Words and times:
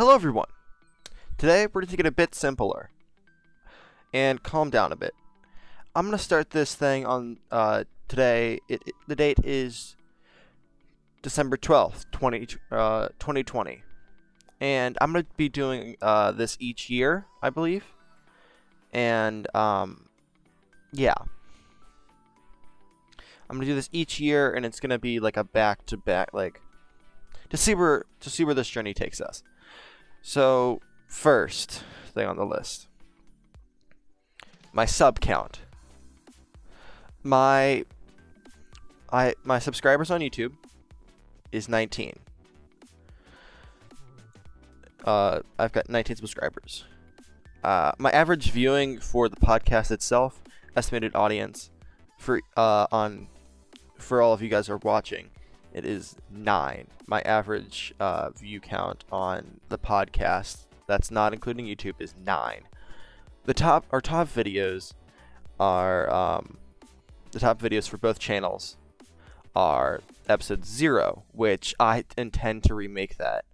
Hello 0.00 0.14
everyone! 0.14 0.48
Today 1.36 1.66
we're 1.66 1.82
going 1.82 1.90
to 1.90 1.96
get 1.98 2.06
a 2.06 2.10
bit 2.10 2.34
simpler 2.34 2.88
and 4.14 4.42
calm 4.42 4.70
down 4.70 4.92
a 4.92 4.96
bit. 4.96 5.12
I'm 5.94 6.06
going 6.06 6.16
to 6.16 6.24
start 6.24 6.52
this 6.52 6.74
thing 6.74 7.04
on 7.04 7.36
uh, 7.50 7.84
today. 8.08 8.60
It, 8.66 8.82
it, 8.86 8.94
the 9.08 9.14
date 9.14 9.40
is 9.44 9.96
December 11.20 11.58
12th, 11.58 12.06
20, 12.12 12.48
uh, 12.72 13.08
2020. 13.18 13.82
And 14.58 14.96
I'm 15.02 15.12
going 15.12 15.26
to 15.26 15.30
be 15.36 15.50
doing 15.50 15.98
uh, 16.00 16.32
this 16.32 16.56
each 16.58 16.88
year, 16.88 17.26
I 17.42 17.50
believe. 17.50 17.84
And 18.94 19.54
um, 19.54 20.08
yeah. 20.94 21.12
I'm 23.50 23.56
going 23.56 23.66
to 23.66 23.66
do 23.66 23.74
this 23.74 23.90
each 23.92 24.18
year 24.18 24.50
and 24.50 24.64
it's 24.64 24.80
going 24.80 24.88
to 24.88 24.98
be 24.98 25.20
like 25.20 25.36
a 25.36 25.44
back 25.44 25.84
to 25.84 25.98
back 25.98 26.32
like 26.32 26.62
to 27.50 27.58
see 27.58 27.74
where 27.74 28.06
to 28.20 28.30
see 28.30 28.44
where 28.44 28.54
this 28.54 28.70
journey 28.70 28.94
takes 28.94 29.20
us. 29.20 29.42
So, 30.22 30.80
first 31.06 31.82
thing 32.12 32.26
on 32.26 32.36
the 32.36 32.46
list 32.46 32.88
my 34.72 34.84
sub 34.84 35.20
count. 35.20 35.60
My 37.22 37.84
I 39.12 39.34
my 39.44 39.58
subscribers 39.58 40.10
on 40.10 40.20
YouTube 40.20 40.52
is 41.52 41.68
19. 41.68 42.14
Uh, 45.04 45.40
I've 45.58 45.72
got 45.72 45.88
19 45.88 46.16
subscribers. 46.16 46.84
Uh, 47.64 47.92
my 47.98 48.10
average 48.10 48.50
viewing 48.50 49.00
for 49.00 49.28
the 49.28 49.36
podcast 49.36 49.90
itself, 49.90 50.42
estimated 50.76 51.14
audience 51.14 51.70
for 52.18 52.40
uh, 52.56 52.86
on 52.92 53.28
for 53.98 54.22
all 54.22 54.32
of 54.32 54.42
you 54.42 54.48
guys 54.48 54.68
are 54.68 54.78
watching 54.78 55.30
it 55.72 55.84
is 55.84 56.16
nine. 56.30 56.88
My 57.06 57.20
average 57.22 57.94
uh, 58.00 58.30
view 58.30 58.60
count 58.60 59.04
on 59.10 59.60
the 59.68 59.78
podcast, 59.78 60.66
that's 60.86 61.10
not 61.10 61.32
including 61.32 61.66
YouTube, 61.66 62.00
is 62.00 62.14
nine. 62.24 62.62
The 63.44 63.54
top, 63.54 63.86
our 63.90 64.00
top 64.00 64.28
videos 64.28 64.94
are 65.58 66.10
um, 66.12 66.58
the 67.32 67.40
top 67.40 67.60
videos 67.60 67.88
for 67.88 67.98
both 67.98 68.18
channels 68.18 68.76
are 69.54 70.00
episode 70.28 70.64
zero, 70.64 71.24
which 71.32 71.74
I 71.78 72.04
intend 72.16 72.64
to 72.64 72.74
remake 72.74 73.16
that 73.16 73.44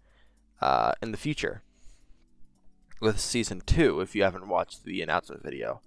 uh, 0.60 0.92
in 1.02 1.10
the 1.10 1.16
future 1.16 1.62
with 3.00 3.20
season 3.20 3.62
two. 3.64 4.00
If 4.00 4.14
you 4.14 4.22
haven't 4.22 4.48
watched 4.48 4.84
the 4.84 5.02
announcement 5.02 5.42
video, 5.42 5.80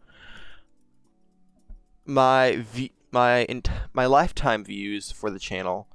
my 2.06 2.58
v- 2.58 2.94
my 3.12 3.48
my 3.94 4.06
lifetime 4.06 4.64
views 4.64 5.12
for 5.12 5.30
the 5.30 5.40
channel 5.40 5.88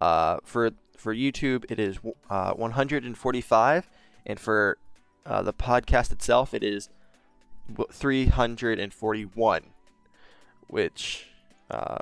uh, 0.00 0.38
for 0.44 0.70
for 0.96 1.14
YouTube, 1.14 1.70
it 1.70 1.78
is 1.78 1.98
uh, 2.30 2.52
145, 2.52 3.90
and 4.26 4.40
for 4.40 4.78
uh, 5.26 5.42
the 5.42 5.52
podcast 5.52 6.12
itself, 6.12 6.54
it 6.54 6.62
is 6.62 6.88
341, 7.92 9.62
which 10.68 11.26
uh, 11.70 11.98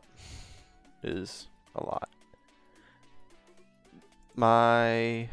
is 1.03 1.49
a 1.75 1.85
lot. 1.85 2.09
My 4.35 5.29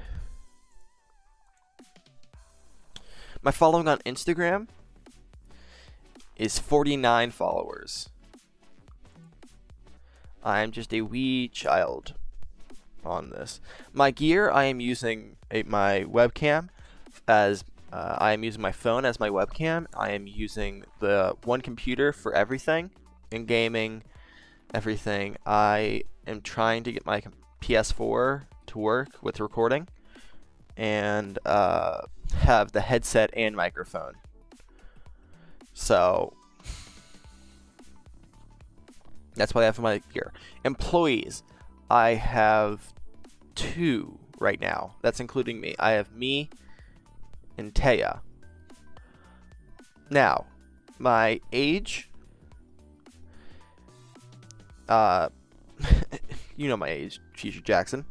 my 3.41 3.51
following 3.51 3.87
on 3.87 3.99
Instagram 3.99 4.67
is 6.35 6.59
49 6.59 7.31
followers. 7.31 8.09
I 10.43 10.61
am 10.61 10.71
just 10.71 10.93
a 10.93 11.01
wee 11.01 11.47
child 11.49 12.13
on 13.05 13.29
this. 13.29 13.59
My 13.93 14.11
gear, 14.11 14.49
I 14.49 14.65
am 14.65 14.79
using 14.79 15.37
a, 15.51 15.63
my 15.63 16.03
webcam 16.03 16.69
as 17.27 17.63
uh, 17.91 18.17
I 18.19 18.33
am 18.33 18.43
using 18.43 18.61
my 18.61 18.71
phone 18.71 19.05
as 19.05 19.19
my 19.19 19.29
webcam. 19.29 19.87
I 19.97 20.11
am 20.11 20.27
using 20.27 20.83
the 20.99 21.35
one 21.43 21.61
computer 21.61 22.13
for 22.13 22.33
everything 22.33 22.91
in 23.31 23.45
gaming, 23.45 24.03
everything. 24.73 25.37
I 25.45 26.03
am 26.27 26.41
trying 26.41 26.83
to 26.83 26.91
get 26.91 27.05
my 27.05 27.23
PS4 27.61 28.43
to 28.67 28.77
work 28.77 29.09
with 29.21 29.39
recording 29.39 29.87
and 30.77 31.39
uh, 31.45 32.01
have 32.35 32.71
the 32.71 32.81
headset 32.81 33.31
and 33.33 33.55
microphone. 33.55 34.13
So 35.73 36.33
that's 39.35 39.55
what 39.55 39.61
I 39.61 39.65
have 39.65 39.79
my 39.79 40.01
gear. 40.13 40.31
Employees. 40.63 41.43
I 41.89 42.13
have 42.13 42.93
two 43.55 44.19
right 44.39 44.59
now. 44.59 44.95
That's 45.01 45.19
including 45.19 45.59
me. 45.59 45.75
I 45.79 45.91
have 45.91 46.11
me 46.13 46.49
and 47.57 47.73
Taya. 47.73 48.19
Now, 50.09 50.45
my 50.97 51.39
age. 51.51 52.09
Uh, 54.87 55.29
you 56.57 56.67
know 56.67 56.77
my 56.77 56.89
age, 56.89 57.19
Shisha 57.35 57.63
Jackson. 57.63 58.05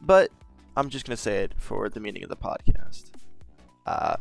But 0.00 0.30
I'm 0.76 0.88
just 0.90 1.06
going 1.06 1.16
to 1.16 1.22
say 1.22 1.44
it 1.44 1.52
for 1.56 1.88
the 1.88 2.00
meaning 2.00 2.22
of 2.22 2.28
the 2.28 2.36
podcast. 2.36 3.10
Uh, 3.86 4.16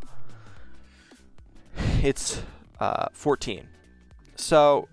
it's 2.01 2.41
uh, 2.79 3.07
14. 3.13 3.67
So, 4.35 4.87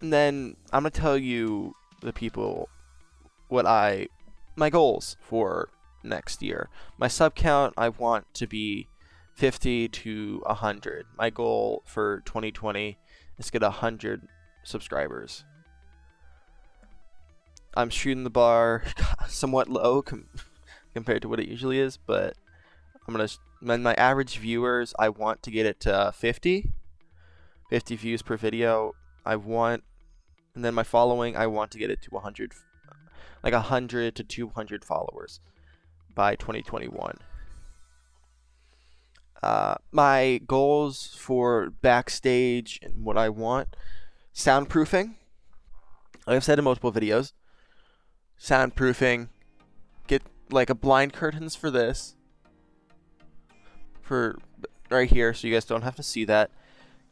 then 0.00 0.56
I'm 0.72 0.82
going 0.82 0.92
to 0.92 1.00
tell 1.00 1.16
you 1.16 1.74
the 2.00 2.12
people 2.12 2.68
what 3.48 3.66
I 3.66 4.08
my 4.56 4.70
goals 4.70 5.16
for 5.20 5.68
next 6.02 6.42
year. 6.42 6.68
My 6.98 7.08
sub 7.08 7.34
count 7.34 7.74
I 7.76 7.88
want 7.88 8.32
to 8.34 8.46
be 8.46 8.88
50 9.34 9.88
to 9.88 10.42
100. 10.46 11.06
My 11.16 11.30
goal 11.30 11.82
for 11.86 12.22
2020 12.26 12.98
is 13.38 13.46
to 13.46 13.52
get 13.52 13.62
100 13.62 14.28
subscribers. 14.64 15.44
I'm 17.74 17.90
shooting 17.90 18.24
the 18.24 18.30
bar 18.30 18.84
somewhat 19.28 19.68
low 19.68 20.02
com- 20.02 20.28
compared 20.94 21.22
to 21.22 21.28
what 21.28 21.40
it 21.40 21.48
usually 21.48 21.78
is, 21.78 21.96
but 21.96 22.36
I'm 23.06 23.14
gonna 23.14 23.28
my 23.60 23.94
average 23.94 24.38
viewers. 24.38 24.94
I 24.98 25.08
want 25.08 25.42
to 25.44 25.50
get 25.50 25.66
it 25.66 25.80
to 25.80 26.12
50, 26.14 26.70
50 27.68 27.96
views 27.96 28.22
per 28.22 28.36
video. 28.36 28.94
I 29.24 29.36
want 29.36 29.84
and 30.60 30.64
then 30.66 30.74
my 30.74 30.82
following, 30.82 31.38
I 31.38 31.46
want 31.46 31.70
to 31.70 31.78
get 31.78 31.90
it 31.90 32.02
to 32.02 32.10
100, 32.10 32.52
like 33.42 33.54
100 33.54 34.14
to 34.14 34.22
200 34.22 34.84
followers 34.84 35.40
by 36.14 36.36
2021. 36.36 37.16
Uh, 39.42 39.76
my 39.90 40.38
goals 40.46 41.16
for 41.16 41.70
backstage 41.80 42.78
and 42.82 43.06
what 43.06 43.16
I 43.16 43.30
want 43.30 43.74
soundproofing. 44.34 45.14
Like 46.26 46.36
I've 46.36 46.44
said 46.44 46.58
in 46.58 46.66
multiple 46.66 46.92
videos, 46.92 47.32
soundproofing. 48.38 49.30
Get 50.08 50.22
like 50.50 50.68
a 50.68 50.74
blind 50.74 51.14
curtains 51.14 51.56
for 51.56 51.70
this. 51.70 52.16
For 54.02 54.36
right 54.90 55.08
here, 55.08 55.32
so 55.32 55.48
you 55.48 55.54
guys 55.54 55.64
don't 55.64 55.84
have 55.84 55.96
to 55.96 56.02
see 56.02 56.26
that 56.26 56.50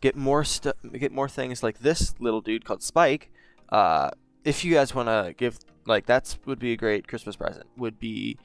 get 0.00 0.16
more 0.16 0.44
stuff, 0.44 0.76
get 0.98 1.12
more 1.12 1.28
things 1.28 1.62
like 1.62 1.80
this 1.80 2.14
little 2.20 2.40
dude 2.40 2.64
called 2.64 2.82
Spike. 2.82 3.30
Uh, 3.68 4.10
if 4.44 4.64
you 4.64 4.74
guys 4.74 4.94
want 4.94 5.08
to 5.08 5.34
give 5.36 5.58
like 5.86 6.06
that's 6.06 6.38
would 6.44 6.58
be 6.58 6.72
a 6.72 6.76
great 6.76 7.08
Christmas 7.08 7.36
present. 7.36 7.66
Would 7.76 7.98
be 7.98 8.36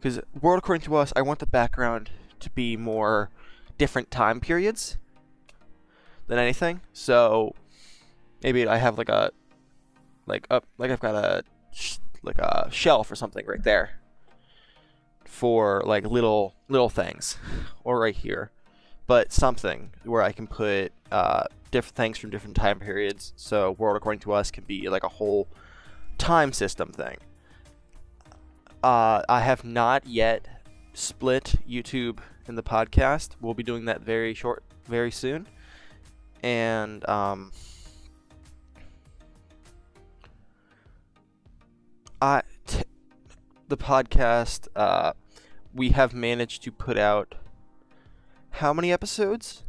because 0.00 0.20
World 0.40 0.58
According 0.58 0.82
to 0.82 0.96
Us, 0.96 1.12
I 1.14 1.22
want 1.22 1.38
the 1.38 1.46
background 1.46 2.10
to 2.40 2.50
be 2.50 2.76
more 2.76 3.30
different 3.78 4.10
time 4.10 4.40
periods 4.40 4.96
than 6.26 6.38
anything. 6.38 6.80
So 6.92 7.54
maybe 8.42 8.66
I 8.66 8.78
have 8.78 8.98
like 8.98 9.08
a 9.08 9.30
like 10.26 10.46
up 10.50 10.66
like 10.78 10.90
I've 10.90 11.00
got 11.00 11.14
a 11.14 11.42
like 12.22 12.38
a 12.38 12.68
shelf 12.70 13.10
or 13.10 13.14
something 13.14 13.46
right 13.46 13.62
there 13.62 14.00
for 15.24 15.82
like 15.84 16.06
little 16.06 16.54
little 16.68 16.88
things 16.88 17.38
or 17.84 18.00
right 18.00 18.16
here 18.16 18.50
but 19.06 19.32
something 19.32 19.90
where 20.04 20.22
I 20.22 20.32
can 20.32 20.46
put 20.46 20.92
uh, 21.12 21.44
different 21.70 21.96
things 21.96 22.18
from 22.18 22.30
different 22.30 22.56
time 22.56 22.80
periods. 22.80 23.32
So 23.36 23.72
World 23.72 23.96
According 23.96 24.20
to 24.20 24.32
Us 24.32 24.50
can 24.50 24.64
be 24.64 24.88
like 24.88 25.04
a 25.04 25.08
whole 25.08 25.48
time 26.18 26.52
system 26.52 26.90
thing. 26.92 27.16
Uh, 28.82 29.22
I 29.28 29.40
have 29.40 29.64
not 29.64 30.06
yet 30.06 30.46
split 30.94 31.54
YouTube 31.68 32.18
and 32.46 32.56
the 32.56 32.62
podcast. 32.62 33.30
We'll 33.40 33.54
be 33.54 33.62
doing 33.62 33.84
that 33.86 34.00
very 34.00 34.34
short, 34.34 34.62
very 34.86 35.10
soon. 35.10 35.46
And 36.42 37.08
um, 37.08 37.52
I 42.20 42.42
t- 42.66 42.84
the 43.68 43.76
podcast 43.76 44.68
uh, 44.76 45.12
we 45.74 45.90
have 45.90 46.14
managed 46.14 46.62
to 46.64 46.72
put 46.72 46.96
out 46.96 47.34
how 48.56 48.72
many 48.72 48.90
episodes? 48.90 49.64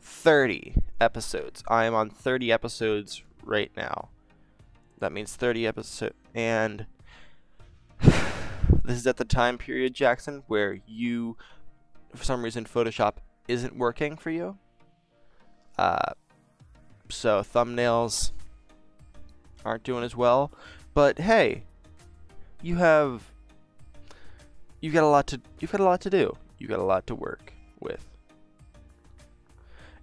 30 0.00 0.74
episodes. 1.00 1.62
I 1.68 1.84
am 1.84 1.94
on 1.94 2.10
30 2.10 2.50
episodes 2.50 3.22
right 3.44 3.70
now. 3.76 4.08
That 4.98 5.12
means 5.12 5.36
30 5.36 5.64
episodes. 5.64 6.16
And 6.34 6.86
this 8.00 8.96
is 8.96 9.06
at 9.06 9.16
the 9.16 9.24
time 9.24 9.58
period, 9.58 9.94
Jackson, 9.94 10.42
where 10.48 10.80
you, 10.88 11.36
for 12.16 12.24
some 12.24 12.42
reason, 12.42 12.64
Photoshop 12.64 13.14
isn't 13.46 13.76
working 13.76 14.16
for 14.16 14.30
you. 14.30 14.58
Uh, 15.78 16.12
so 17.08 17.42
thumbnails 17.42 18.32
aren't 19.64 19.84
doing 19.84 20.02
as 20.02 20.16
well. 20.16 20.50
But 20.94 21.18
hey, 21.20 21.62
you 22.60 22.76
have 22.76 23.22
you've 24.80 24.94
got 24.94 25.04
a 25.04 25.08
lot 25.08 25.28
to 25.28 25.40
you've 25.60 25.70
got 25.70 25.80
a 25.80 25.84
lot 25.84 26.00
to 26.00 26.10
do. 26.10 26.36
You've 26.60 26.68
got 26.68 26.78
a 26.78 26.84
lot 26.84 27.06
to 27.06 27.14
work 27.14 27.54
with. 27.80 28.06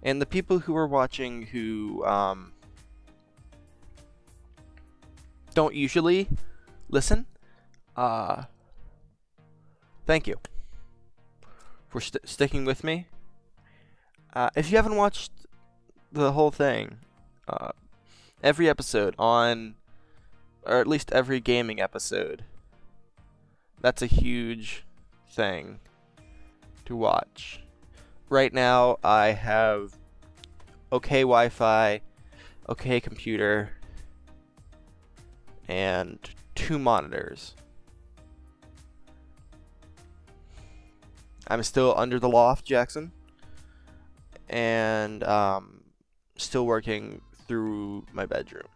And 0.02 0.20
the 0.20 0.26
people 0.26 0.58
who 0.58 0.76
are 0.76 0.88
watching 0.88 1.46
who 1.46 2.04
um, 2.04 2.52
don't 5.54 5.74
usually 5.74 6.28
listen, 6.88 7.26
uh, 7.96 8.44
thank 10.04 10.26
you 10.26 10.36
for 11.88 12.00
st 12.00 12.28
sticking 12.28 12.64
with 12.64 12.82
me. 12.82 13.06
Uh, 14.34 14.50
if 14.56 14.70
you 14.70 14.76
haven't 14.76 14.96
watched 14.96 15.30
the 16.10 16.32
whole 16.32 16.50
thing, 16.50 16.98
uh, 17.48 17.70
every 18.42 18.68
episode 18.68 19.14
on, 19.16 19.76
or 20.64 20.80
at 20.80 20.88
least 20.88 21.12
every 21.12 21.40
gaming 21.40 21.80
episode, 21.80 22.44
that's 23.80 24.02
a 24.02 24.06
huge 24.06 24.84
thing 25.30 25.78
to 26.88 26.96
watch. 26.96 27.60
Right 28.30 28.52
now, 28.52 28.98
I 29.04 29.28
have 29.28 29.94
okay 30.90 31.20
Wi 31.20 31.50
Fi, 31.50 32.00
okay 32.66 32.98
computer, 32.98 33.70
and 35.68 36.18
two 36.54 36.78
monitors. 36.78 37.54
I'm 41.46 41.62
still 41.62 41.94
under 41.96 42.18
the 42.18 42.28
loft, 42.28 42.64
Jackson, 42.64 43.12
and 44.48 45.22
um, 45.24 45.82
still 46.36 46.64
working 46.64 47.20
through 47.46 48.06
my 48.12 48.24
bedroom. 48.24 48.68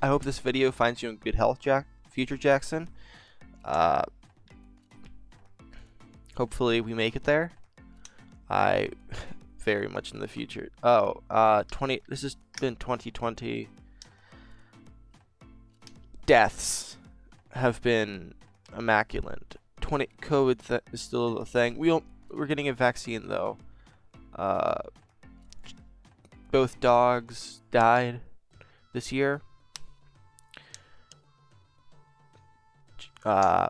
I 0.00 0.06
hope 0.06 0.22
this 0.22 0.38
video 0.38 0.70
finds 0.70 1.02
you 1.02 1.08
in 1.08 1.16
good 1.16 1.34
health, 1.34 1.58
Jack, 1.58 1.86
future 2.08 2.36
Jackson. 2.36 2.88
Uh, 3.64 4.02
hopefully 6.36 6.80
we 6.80 6.94
make 6.94 7.16
it 7.16 7.24
there. 7.24 7.52
I 8.48 8.90
very 9.58 9.88
much 9.88 10.12
in 10.12 10.20
the 10.20 10.28
future. 10.28 10.70
Oh, 10.82 11.22
uh, 11.28 11.64
20. 11.70 12.00
This 12.08 12.22
has 12.22 12.36
been 12.60 12.76
2020. 12.76 13.68
Deaths 16.26 16.96
have 17.52 17.82
been 17.82 18.34
immaculate. 18.76 19.56
20 19.80 20.08
COVID 20.22 20.66
th 20.66 20.82
is 20.92 21.00
still 21.00 21.38
a 21.38 21.44
thing. 21.44 21.76
We 21.76 21.88
don't, 21.88 22.04
we're 22.30 22.46
getting 22.46 22.68
a 22.68 22.72
vaccine 22.72 23.28
though. 23.28 23.58
Uh, 24.34 24.82
both 26.50 26.80
dogs 26.80 27.62
died 27.70 28.20
this 28.92 29.12
year. 29.12 29.42
Uh, 33.24 33.68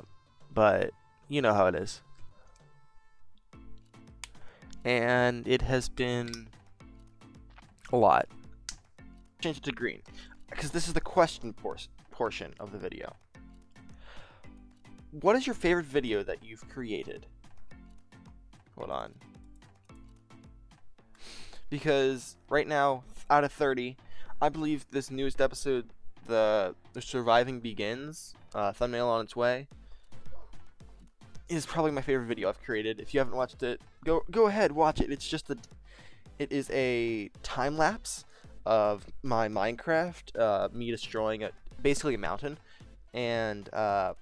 but 0.52 0.90
you 1.28 1.42
know 1.42 1.54
how 1.54 1.66
it 1.66 1.74
is. 1.74 2.02
And 4.84 5.46
it 5.46 5.62
has 5.62 5.88
been 5.88 6.48
a 7.92 7.96
lot. 7.96 8.26
Change 9.40 9.58
it 9.58 9.62
to 9.64 9.72
green. 9.72 10.02
Because 10.48 10.70
this 10.70 10.88
is 10.88 10.94
the 10.94 11.00
question 11.00 11.52
por 11.52 11.76
portion 12.10 12.54
of 12.60 12.72
the 12.72 12.78
video. 12.78 13.14
What 15.12 15.36
is 15.36 15.46
your 15.46 15.54
favorite 15.54 15.86
video 15.86 16.22
that 16.22 16.44
you've 16.44 16.68
created? 16.68 17.26
Hold 18.76 18.90
on. 18.90 19.14
Because 21.68 22.36
right 22.48 22.66
now, 22.66 23.04
out 23.28 23.44
of 23.44 23.52
30, 23.52 23.96
I 24.40 24.48
believe 24.48 24.86
this 24.90 25.10
newest 25.10 25.40
episode, 25.40 25.90
the, 26.26 26.74
the 26.92 27.02
Surviving 27.02 27.60
Begins, 27.60 28.34
uh, 28.54 28.72
thumbnail 28.72 29.08
on 29.08 29.24
its 29.24 29.34
way, 29.36 29.68
is 31.48 31.66
probably 31.66 31.90
my 31.90 32.00
favorite 32.00 32.26
video 32.26 32.48
I've 32.48 32.62
created. 32.62 33.00
If 33.00 33.12
you 33.12 33.20
haven't 33.20 33.36
watched 33.36 33.62
it, 33.62 33.80
go 34.04 34.22
go 34.30 34.46
ahead, 34.46 34.72
watch 34.72 35.00
it. 35.00 35.10
It's 35.10 35.26
just 35.26 35.50
a, 35.50 35.56
it 36.38 36.52
is 36.52 36.70
a 36.70 37.30
time 37.42 37.76
lapse 37.76 38.24
of 38.66 39.04
my 39.22 39.48
Minecraft, 39.48 40.38
uh, 40.38 40.68
me 40.72 40.90
destroying 40.90 41.44
a 41.44 41.50
basically 41.82 42.14
a 42.14 42.18
mountain, 42.18 42.58
and 43.14 43.72
uh, 43.74 44.14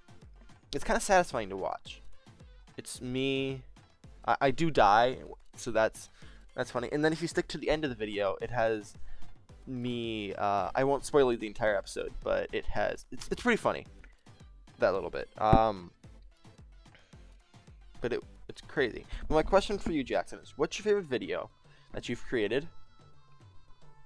it's 0.75 0.85
kind 0.85 0.97
of 0.97 1.03
satisfying 1.03 1.49
to 1.51 1.57
watch. 1.57 2.01
It's 2.77 3.01
me. 3.03 3.63
I, 4.27 4.37
I 4.41 4.51
do 4.51 4.71
die, 4.71 5.19
so 5.57 5.71
that's 5.71 6.09
that's 6.55 6.71
funny. 6.71 6.89
And 6.93 7.05
then 7.05 7.13
if 7.13 7.21
you 7.21 7.29
stick 7.29 7.47
to 7.49 7.59
the 7.59 7.69
end 7.69 7.85
of 7.85 7.91
the 7.91 7.97
video, 7.97 8.37
it 8.41 8.51
has 8.51 8.95
me. 9.67 10.33
Uh, 10.35 10.71
I 10.75 10.85
won't 10.85 11.05
spoil 11.05 11.31
you 11.31 11.39
the 11.39 11.47
entire 11.47 11.77
episode, 11.77 12.13
but 12.25 12.49
it 12.53 12.65
has. 12.67 13.05
It's 13.13 13.29
it's 13.31 13.43
pretty 13.43 13.59
funny. 13.59 13.87
That 14.79 14.95
little 14.95 15.11
bit. 15.11 15.29
Um, 15.39 15.91
but 18.01 18.13
it 18.13 18.23
it's 18.49 18.61
crazy. 18.63 19.05
But 19.29 19.35
my 19.35 19.43
question 19.43 19.79
for 19.79 19.93
you, 19.93 20.03
Jackson, 20.03 20.39
is 20.41 20.55
what's 20.57 20.79
your 20.79 20.85
favorite 20.85 21.05
video 21.05 21.51
that 21.93 22.09
you've 22.09 22.25
created? 22.25 22.67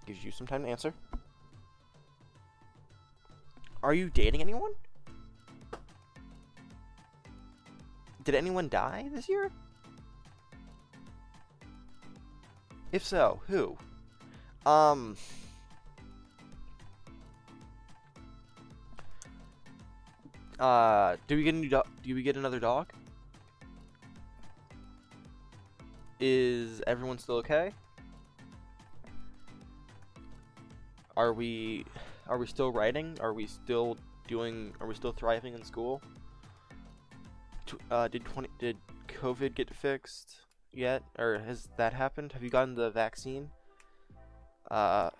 Gives 0.07 0.25
you 0.25 0.31
some 0.31 0.47
time 0.47 0.65
to 0.65 0.69
answer. 0.69 0.93
Are 3.83 3.95
you 3.95 4.11
dating 4.11 4.41
anyone? 4.41 4.73
Did 8.25 8.35
anyone 8.35 8.69
die 8.69 9.09
this 9.13 9.29
year? 9.29 9.51
If 12.93 13.05
so, 13.05 13.41
who? 13.49 13.77
Um. 14.67 15.17
Uh, 20.62 21.17
do 21.26 21.35
we 21.35 21.43
get 21.43 21.55
a 21.55 21.59
new 21.59 21.69
dog? 21.69 21.88
Do 22.05 22.14
we 22.14 22.23
get 22.23 22.37
another 22.37 22.61
dog? 22.61 22.93
Is 26.20 26.81
everyone 26.87 27.19
still 27.19 27.35
okay? 27.38 27.73
Are 31.17 31.32
we 31.32 31.85
are 32.29 32.38
we 32.38 32.47
still 32.47 32.70
writing? 32.70 33.19
Are 33.20 33.35
we 33.35 33.49
still 33.49 33.97
doing 34.29 34.73
are 34.81 34.87
we 34.87 34.94
still 34.94 35.11
thriving 35.11 35.55
in 35.55 35.64
school? 35.64 36.00
Uh, 37.90 38.07
did 38.07 38.25
20 38.25 38.49
did 38.61 38.76
COVID 39.09 39.57
get 39.57 39.75
fixed 39.75 40.42
yet 40.73 41.02
or 41.19 41.40
has 41.40 41.71
that 41.76 41.92
happened? 41.92 42.35
Have 42.35 42.45
you 42.45 42.50
gotten 42.50 42.76
the 42.76 42.90
vaccine? 42.90 43.50
Uh 44.71 45.11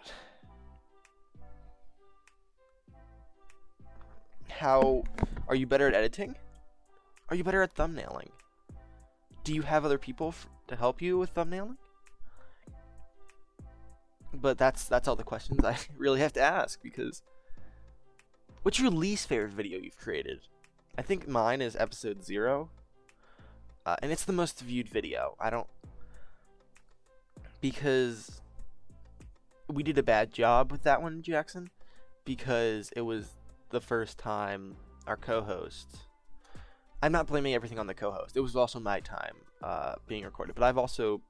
How 4.49 5.03
are 5.49 5.55
you 5.55 5.67
better 5.67 5.89
at 5.89 5.95
editing? 5.95 6.37
Are 7.29 7.37
you 7.37 7.45
better 7.45 7.63
at 7.63 7.75
thumbnailing? 7.75 8.29
Do 9.45 9.55
you 9.55 9.63
have 9.63 9.85
other 9.85 9.99
people 9.99 10.35
to 10.69 10.77
help 10.77 11.03
you 11.03 11.19
with 11.19 11.35
thumbnailing? 11.35 11.77
But 14.35 14.59
that's 14.59 14.87
that's 14.87 15.09
all 15.09 15.17
the 15.17 15.25
questions 15.25 15.65
I 15.65 15.77
really 15.99 16.21
have 16.21 16.33
to 16.35 16.41
ask 16.41 16.83
because 16.83 17.23
what's 18.63 18.79
your 18.79 18.91
least 18.91 19.29
favorite 19.29 19.53
video 19.53 19.79
you've 19.79 19.99
created? 19.99 20.41
I 20.97 21.03
think 21.03 21.27
mine 21.27 21.63
is 21.63 21.75
episode 21.77 22.25
zero, 22.25 22.71
uh, 23.87 23.97
and 24.03 24.13
it's 24.13 24.25
the 24.25 24.33
most 24.33 24.61
viewed 24.61 24.89
video. 24.89 25.37
I 25.41 25.51
don't 25.51 25.67
because 27.61 28.41
we 29.69 29.83
did 29.83 29.97
a 29.97 30.03
bad 30.03 30.33
job 30.33 30.71
with 30.71 30.83
that 30.83 31.01
one, 31.01 31.23
Jackson, 31.23 31.71
because 32.25 32.91
it 32.95 33.03
was 33.03 33.29
the 33.71 33.81
first 33.81 34.19
time 34.19 34.77
our 35.07 35.17
co-host 35.17 36.07
I'm 37.03 37.11
not 37.11 37.27
blaming 37.27 37.53
everything 37.55 37.81
on 37.81 37.89
the 37.89 37.95
co-host. 37.95 38.37
It 38.37 38.41
was 38.41 38.55
also 38.55 38.79
my 38.79 39.01
time 39.01 39.35
uh, 39.61 39.97
being 40.07 40.23
recorded, 40.23 40.55
but 40.55 40.63
I've 40.63 40.79
also 40.79 41.21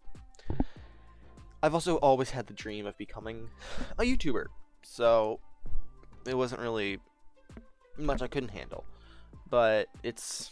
I've 1.62 1.72
also 1.72 1.96
always 1.96 2.30
had 2.30 2.46
the 2.46 2.52
dream 2.52 2.84
of 2.86 2.98
becoming 2.98 3.48
a 3.98 4.02
YouTuber. 4.02 4.46
So 4.82 5.40
it 6.26 6.36
wasn't 6.36 6.60
really 6.60 6.98
much 7.96 8.20
I 8.20 8.26
couldn't 8.26 8.50
handle, 8.50 8.84
but 9.48 9.88
it's 10.02 10.50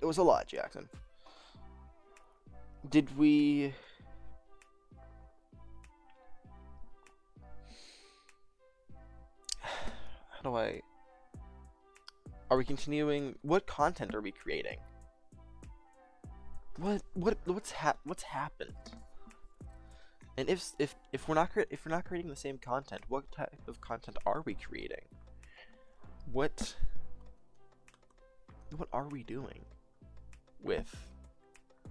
it 0.00 0.06
was 0.06 0.18
a 0.18 0.24
lot, 0.24 0.48
Jackson. 0.48 0.88
Did 2.88 3.16
we 3.16 3.72
how 9.60 10.42
do 10.42 10.56
I 10.56 10.80
are 12.50 12.56
we 12.56 12.64
continuing? 12.64 13.36
What 13.42 13.66
content 13.66 14.14
are 14.14 14.20
we 14.20 14.32
creating? 14.32 14.78
What 16.78 17.02
what 17.14 17.38
what's 17.44 17.70
hap 17.70 17.98
what's 18.04 18.22
happened? 18.22 18.74
And 20.36 20.48
if 20.48 20.72
if 20.78 20.94
if 21.12 21.28
we're 21.28 21.34
not 21.34 21.50
if 21.70 21.84
we're 21.84 21.92
not 21.92 22.04
creating 22.04 22.30
the 22.30 22.36
same 22.36 22.58
content, 22.58 23.02
what 23.08 23.30
type 23.32 23.62
of 23.66 23.80
content 23.80 24.16
are 24.26 24.42
we 24.44 24.54
creating? 24.54 25.04
what 26.32 26.74
what 28.76 28.88
are 28.92 29.08
we 29.08 29.22
doing 29.22 29.64
with 30.62 30.94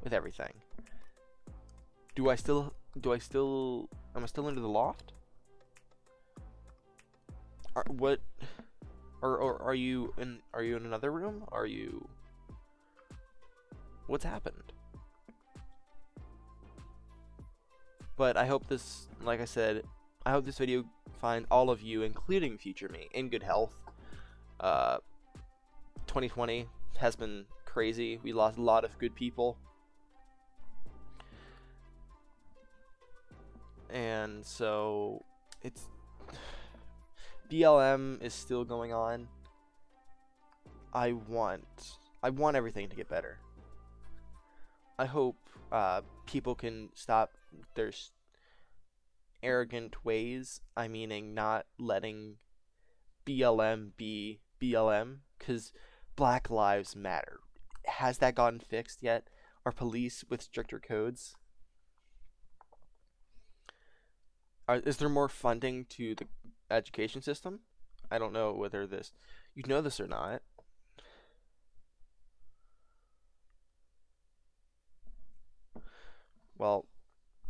with 0.03 0.13
everything? 0.13 0.53
Do 2.15 2.29
I 2.29 2.35
still 2.35 2.74
do 3.00 3.13
I 3.13 3.17
still 3.17 3.89
am 4.15 4.24
I 4.24 4.27
still 4.27 4.47
under 4.47 4.62
the 4.62 4.69
loft? 4.69 5.13
Are, 7.75 7.85
what 7.88 8.19
or, 9.25 9.38
or 9.38 9.62
are 9.62 9.75
you 9.75 10.13
in 10.17 10.39
are 10.53 10.63
you 10.63 10.77
in 10.77 10.86
another 10.86 11.12
room? 11.12 11.44
Are 11.51 11.65
you 11.65 12.08
What's 14.08 14.24
happened? 14.24 14.72
But 18.17 18.38
I 18.38 18.46
hope 18.46 18.67
this 18.67 19.08
like 19.24 19.41
I 19.41 19.46
said, 19.46 19.84
I 20.25 20.32
hope 20.32 20.46
this 20.46 20.58
video 20.58 20.86
finds 21.20 21.48
all 21.50 21.70
of 21.70 21.82
you 21.82 22.03
including 22.03 22.58
future 22.58 22.89
me 22.89 23.10
in 23.13 23.29
good 23.29 23.44
health. 23.44 23.74
Uh 24.60 24.98
2020 26.08 26.67
has 26.98 27.15
been 27.15 27.46
crazy. 27.65 28.20
We 28.24 28.32
lost 28.32 28.58
a 28.58 28.62
lot 28.62 28.86
of 28.86 28.98
good 29.00 29.15
people. 29.15 29.58
And 33.89 34.46
so 34.46 35.24
it's 35.62 35.88
BLM 37.50 38.22
is 38.24 38.34
still 38.34 38.66
going 38.66 38.92
on. 38.94 39.28
I 40.94 41.12
want 41.12 41.98
I 42.24 42.30
want 42.30 42.56
everything 42.56 42.90
to 42.90 42.96
get 42.96 43.10
better. 43.10 43.40
I 44.98 45.06
hope 45.06 45.38
uh, 45.72 46.02
people 46.25 46.56
can 46.56 46.90
stop 46.96 47.32
their 47.75 47.92
arrogant 49.44 50.04
ways. 50.04 50.62
I 50.75 50.88
meaning 50.88 51.34
not 51.34 51.66
letting 51.78 52.38
BLM 53.25 53.92
be 53.98 54.40
BLM 54.62 55.18
because 55.38 55.74
Black 56.16 56.50
Lives 56.50 56.96
Matter. 56.96 57.40
Has 57.86 58.18
that 58.20 58.36
gotten 58.36 58.60
fixed 58.60 59.04
yet? 59.04 59.28
Are 59.66 59.72
police 59.72 60.24
with 60.30 60.42
stricter 60.42 60.80
codes? 60.80 61.36
Are, 64.68 64.78
is 64.78 64.98
there 64.98 65.10
more 65.10 65.30
funding 65.30 65.86
to 65.90 66.16
the 66.16 66.25
education 66.69 67.22
system? 67.22 67.60
I 68.12 68.17
don't 68.17 68.34
know 68.34 68.53
whether 68.53 68.86
this 68.86 69.13
you 69.55 69.63
know 69.67 69.81
this 69.81 70.00
or 70.00 70.07
not. 70.07 70.41
Well, 76.57 76.86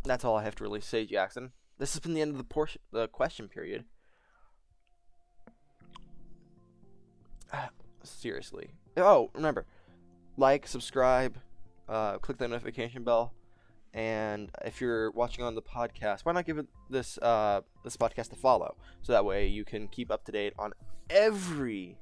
that's 0.03 0.25
all 0.25 0.35
I 0.35 0.43
have 0.43 0.55
to 0.55 0.63
really 0.63 0.81
say, 0.81 1.05
Jackson. 1.05 1.51
This 1.77 1.93
has 1.93 1.99
been 1.99 2.13
the 2.13 2.21
end 2.21 2.31
of 2.31 2.37
the 2.37 2.43
portion, 2.43 2.81
the 2.91 3.07
question 3.07 3.47
period. 3.47 3.85
seriously. 8.03 8.71
Oh, 8.97 9.29
remember, 9.33 9.65
like, 10.37 10.67
subscribe, 10.67 11.37
uh, 11.89 12.17
click 12.17 12.37
the 12.37 12.47
notification 12.47 13.03
bell, 13.03 13.33
and 13.95 14.51
if 14.65 14.81
you're 14.81 15.09
watching 15.11 15.45
on 15.45 15.55
the 15.55 15.61
podcast, 15.61 16.25
why 16.25 16.33
not 16.33 16.45
give 16.45 16.61
this 16.89 17.17
uh, 17.19 17.61
this 17.85 17.95
podcast 17.95 18.31
a 18.33 18.35
follow, 18.35 18.75
so 19.01 19.13
that 19.13 19.23
way 19.23 19.47
you 19.47 19.63
can 19.63 19.87
keep 19.87 20.11
up 20.11 20.25
to 20.25 20.33
date 20.33 20.53
on 20.59 20.73
every 21.09 21.97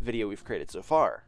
video 0.00 0.26
we've 0.26 0.42
created 0.42 0.70
so 0.70 0.80
far. 0.80 1.24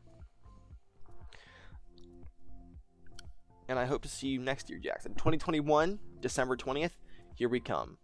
And 3.68 3.78
I 3.78 3.84
hope 3.84 4.02
to 4.02 4.08
see 4.08 4.28
you 4.28 4.40
next 4.40 4.70
year, 4.70 4.78
Jackson. 4.78 5.12
2021, 5.12 5.98
December 6.20 6.56
20th, 6.56 6.90
here 7.34 7.48
we 7.48 7.60
come. 7.60 7.98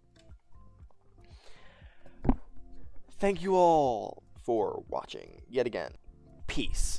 Thank 3.18 3.42
you 3.42 3.54
all 3.56 4.22
for 4.44 4.84
watching 4.88 5.42
yet 5.48 5.66
again. 5.66 5.92
Peace. 6.46 6.97